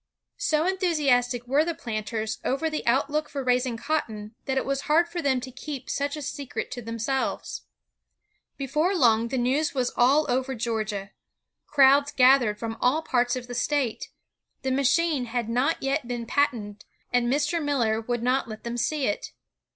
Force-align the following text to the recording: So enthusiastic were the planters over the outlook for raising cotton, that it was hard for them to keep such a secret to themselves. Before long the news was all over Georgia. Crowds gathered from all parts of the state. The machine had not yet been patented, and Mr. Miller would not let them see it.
So 0.39 0.65
enthusiastic 0.65 1.45
were 1.45 1.63
the 1.63 1.75
planters 1.75 2.39
over 2.43 2.71
the 2.71 2.83
outlook 2.87 3.29
for 3.29 3.43
raising 3.43 3.77
cotton, 3.77 4.33
that 4.45 4.57
it 4.57 4.65
was 4.65 4.89
hard 4.89 5.07
for 5.07 5.21
them 5.21 5.39
to 5.41 5.51
keep 5.51 5.91
such 5.91 6.17
a 6.17 6.23
secret 6.23 6.71
to 6.71 6.81
themselves. 6.81 7.65
Before 8.57 8.95
long 8.95 9.27
the 9.27 9.37
news 9.37 9.75
was 9.75 9.93
all 9.95 10.25
over 10.27 10.55
Georgia. 10.55 11.11
Crowds 11.67 12.11
gathered 12.11 12.57
from 12.57 12.77
all 12.81 13.03
parts 13.03 13.35
of 13.35 13.45
the 13.45 13.53
state. 13.53 14.09
The 14.63 14.71
machine 14.71 15.25
had 15.25 15.47
not 15.47 15.83
yet 15.83 16.07
been 16.07 16.25
patented, 16.25 16.83
and 17.13 17.31
Mr. 17.31 17.63
Miller 17.63 18.01
would 18.01 18.23
not 18.23 18.47
let 18.47 18.63
them 18.63 18.77
see 18.77 19.05
it. 19.05 19.33